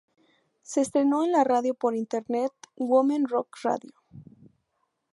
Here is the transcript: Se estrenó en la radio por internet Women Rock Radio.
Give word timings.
Se 0.63 0.81
estrenó 0.81 1.23
en 1.23 1.31
la 1.31 1.43
radio 1.43 1.75
por 1.75 1.95
internet 1.95 2.51
Women 2.75 3.27
Rock 3.27 3.55
Radio. 3.61 3.91